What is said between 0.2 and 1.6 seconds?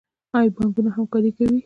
آیا بانکونه همکاري کوي؟